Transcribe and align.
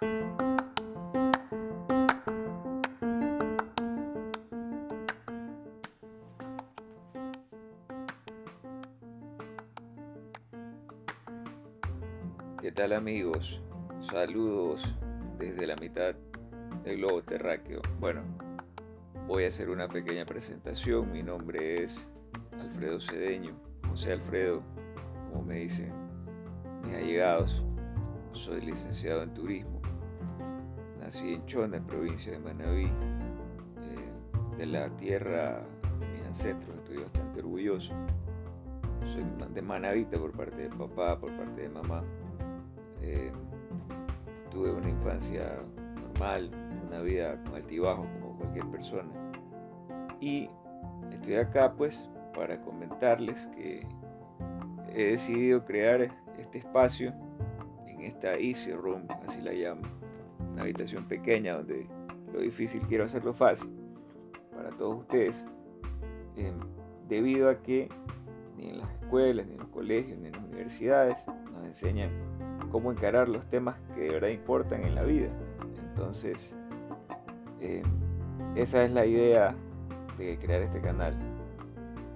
¿Qué 0.00 0.06
tal 12.74 12.94
amigos? 12.94 13.60
Saludos 14.00 14.82
desde 15.38 15.66
la 15.66 15.76
mitad 15.76 16.14
del 16.82 16.96
globo 16.96 17.22
terráqueo. 17.22 17.82
Bueno, 17.98 18.22
voy 19.26 19.44
a 19.44 19.48
hacer 19.48 19.68
una 19.68 19.86
pequeña 19.86 20.24
presentación. 20.24 21.12
Mi 21.12 21.22
nombre 21.22 21.82
es 21.82 22.08
Alfredo 22.58 23.02
Cedeño, 23.02 23.54
José 23.86 24.12
Alfredo, 24.14 24.62
como 25.30 25.42
me 25.42 25.56
dicen 25.56 25.92
mis 26.84 26.94
allegados. 26.94 27.62
Soy 28.32 28.60
licenciado 28.60 29.22
en 29.22 29.34
turismo. 29.34 29.80
Nací 31.00 31.34
en 31.34 31.44
Chone, 31.46 31.80
provincia 31.80 32.32
de 32.32 32.38
Manabí, 32.38 32.86
eh, 32.86 34.56
de 34.56 34.66
la 34.66 34.88
tierra 34.96 35.62
de 35.98 36.06
mis 36.06 36.26
ancestros. 36.26 36.76
Estoy 36.78 36.98
bastante 36.98 37.40
orgulloso. 37.40 37.92
Soy 39.12 39.24
de 39.52 39.62
Manavita 39.62 40.18
por 40.18 40.30
parte 40.32 40.62
de 40.62 40.70
papá, 40.70 41.18
por 41.18 41.36
parte 41.36 41.62
de 41.62 41.68
mamá. 41.68 42.04
Eh, 43.02 43.32
tuve 44.50 44.70
una 44.70 44.88
infancia 44.88 45.58
normal, 46.00 46.50
una 46.86 47.00
vida 47.00 47.42
con 47.44 47.56
altibajos 47.56 48.06
como 48.20 48.38
cualquier 48.38 48.66
persona. 48.66 49.10
Y 50.20 50.48
estoy 51.10 51.34
acá 51.34 51.74
pues 51.74 52.08
para 52.34 52.60
comentarles 52.60 53.46
que 53.48 53.86
he 54.94 55.04
decidido 55.12 55.64
crear 55.64 56.08
este 56.38 56.58
espacio 56.58 57.12
en 58.00 58.06
esta 58.06 58.34
Easy 58.36 58.72
Room, 58.72 59.02
así 59.24 59.40
la 59.42 59.52
llamo, 59.52 59.82
una 60.52 60.62
habitación 60.62 61.06
pequeña 61.06 61.56
donde 61.56 61.86
lo 62.32 62.40
difícil 62.40 62.80
quiero 62.88 63.04
hacerlo 63.04 63.34
fácil 63.34 63.70
para 64.54 64.70
todos 64.70 65.00
ustedes, 65.00 65.44
em, 66.36 66.54
debido 67.08 67.50
a 67.50 67.62
que 67.62 67.88
ni 68.56 68.70
en 68.70 68.78
las 68.78 68.90
escuelas, 69.02 69.46
ni 69.46 69.52
en 69.52 69.58
los 69.58 69.68
colegios, 69.68 70.18
ni 70.18 70.28
en 70.28 70.32
las 70.32 70.44
universidades 70.44 71.26
nos 71.52 71.64
enseñan 71.64 72.10
cómo 72.70 72.90
encarar 72.90 73.28
los 73.28 73.44
temas 73.50 73.76
que 73.94 74.02
de 74.02 74.10
verdad 74.10 74.28
importan 74.28 74.82
en 74.84 74.94
la 74.94 75.02
vida. 75.02 75.28
Entonces, 75.90 76.54
em, 77.60 77.82
esa 78.54 78.84
es 78.84 78.92
la 78.92 79.04
idea 79.04 79.54
de 80.16 80.38
crear 80.38 80.62
este 80.62 80.80
canal. 80.80 81.14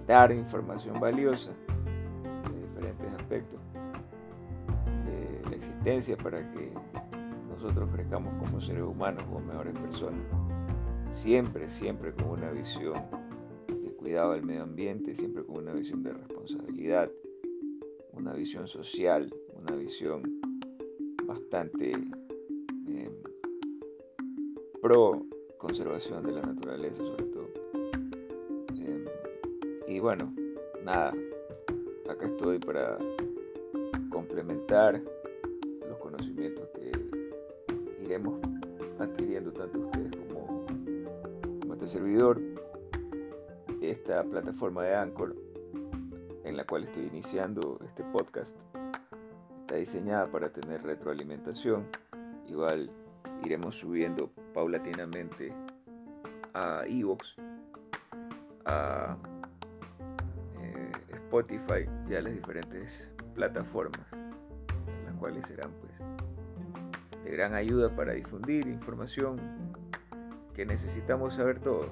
Dar 0.07 0.31
información 0.31 0.99
valiosa 0.99 1.51
de 2.51 2.67
diferentes 2.67 3.13
aspectos 3.19 3.64
para 6.17 6.51
que 6.51 6.71
nosotros 7.47 7.87
crezcamos 7.93 8.33
como 8.39 8.59
seres 8.59 8.81
humanos, 8.81 9.23
como 9.25 9.41
mejores 9.41 9.77
personas. 9.77 10.19
Siempre, 11.11 11.69
siempre 11.69 12.11
con 12.11 12.29
una 12.29 12.49
visión 12.49 13.03
de 13.67 13.91
cuidado 13.91 14.33
del 14.33 14.41
medio 14.41 14.63
ambiente, 14.63 15.15
siempre 15.15 15.43
con 15.45 15.57
una 15.57 15.73
visión 15.73 16.01
de 16.01 16.11
responsabilidad, 16.11 17.11
una 18.13 18.33
visión 18.33 18.67
social, 18.67 19.31
una 19.53 19.75
visión 19.75 20.23
bastante 21.27 21.91
eh, 21.91 23.11
pro 24.81 25.23
conservación 25.59 26.25
de 26.25 26.31
la 26.31 26.41
naturaleza 26.41 26.97
sobre 26.97 27.25
todo. 27.25 27.49
Eh, 28.79 29.05
y 29.87 29.99
bueno, 29.99 30.33
nada, 30.83 31.13
acá 32.09 32.25
estoy 32.25 32.57
para 32.57 32.97
complementar 34.09 34.99
los 36.15 36.27
conocimientos 36.27 36.69
que 36.75 38.03
iremos 38.03 38.39
adquiriendo 38.99 39.51
tanto 39.51 39.79
ustedes 39.79 40.11
como, 40.15 40.65
este 41.73 41.87
servidor. 41.87 42.41
Esta 43.81 44.23
plataforma 44.23 44.83
de 44.83 44.95
Anchor 44.95 45.35
en 46.43 46.57
la 46.57 46.65
cual 46.65 46.85
estoy 46.85 47.07
iniciando 47.07 47.79
este 47.85 48.03
podcast 48.05 48.55
está 49.61 49.75
diseñada 49.75 50.27
para 50.27 50.49
tener 50.49 50.81
retroalimentación. 50.83 51.85
Igual 52.47 52.89
iremos 53.43 53.75
subiendo 53.75 54.31
paulatinamente 54.53 55.53
a 56.53 56.83
Evox, 56.87 57.35
a 58.65 59.17
eh, 60.61 60.91
Spotify 61.13 61.87
y 62.09 62.15
a 62.15 62.21
las 62.21 62.33
diferentes 62.33 63.11
plataformas, 63.35 64.07
cuales 65.25 65.47
serán 65.47 65.71
pues 65.81 67.23
de 67.23 67.31
gran 67.31 67.55
ayuda 67.55 67.89
para 67.95 68.13
difundir 68.13 68.67
información 68.67 69.41
que 70.53 70.67
necesitamos 70.67 71.33
saber 71.33 71.59
todos. 71.59 71.89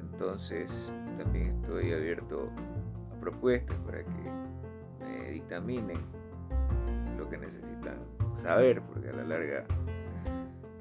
Entonces 0.00 0.92
también 1.18 1.56
estoy 1.62 1.92
abierto 1.92 2.50
a 3.14 3.20
propuestas 3.20 3.76
para 3.86 3.98
que 4.02 5.04
me 5.04 5.30
dictaminen 5.30 6.00
que 7.30 7.38
necesitan 7.38 7.98
saber, 8.34 8.82
porque 8.82 9.08
a 9.08 9.12
la 9.12 9.24
larga 9.24 9.64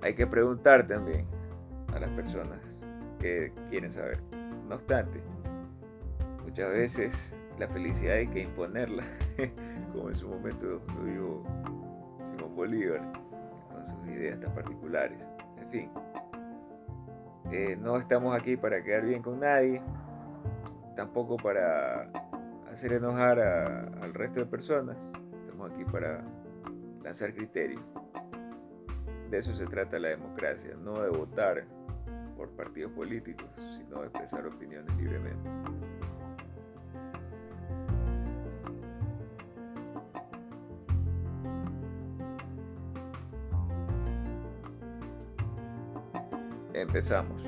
hay 0.01 0.13
que 0.13 0.27
preguntar 0.27 0.87
también 0.87 1.25
a 1.93 1.99
las 1.99 2.09
personas 2.11 2.59
que 3.19 3.51
quieren 3.69 3.91
saber. 3.91 4.19
No 4.67 4.75
obstante, 4.75 5.21
muchas 6.43 6.69
veces 6.69 7.35
la 7.59 7.67
felicidad 7.67 8.15
hay 8.15 8.27
que 8.27 8.41
imponerla, 8.41 9.03
como 9.93 10.09
en 10.09 10.15
su 10.15 10.27
momento 10.27 10.65
lo 10.65 11.03
dijo 11.05 11.43
Simón 12.23 12.55
Bolívar, 12.55 13.01
con 13.71 13.87
sus 13.87 14.07
ideas 14.07 14.39
tan 14.39 14.53
particulares. 14.53 15.19
En 15.59 15.69
fin, 15.69 15.89
eh, 17.51 17.77
no 17.79 17.97
estamos 17.97 18.35
aquí 18.35 18.57
para 18.57 18.83
quedar 18.83 19.05
bien 19.05 19.21
con 19.21 19.39
nadie, 19.39 19.81
tampoco 20.95 21.37
para 21.37 22.09
hacer 22.71 22.93
enojar 22.93 23.39
al 23.39 24.13
resto 24.13 24.41
de 24.41 24.45
personas 24.45 25.09
aquí 25.65 25.83
para 25.85 26.23
lanzar 27.03 27.33
criterios. 27.33 27.81
De 29.29 29.37
eso 29.37 29.53
se 29.55 29.65
trata 29.65 29.99
la 29.99 30.09
democracia, 30.09 30.75
no 30.83 31.01
de 31.01 31.09
votar 31.09 31.63
por 32.37 32.49
partidos 32.51 32.91
políticos, 32.91 33.47
sino 33.55 34.01
de 34.01 34.07
expresar 34.07 34.45
opiniones 34.45 34.95
libremente. 34.97 35.49
Empezamos. 46.75 47.41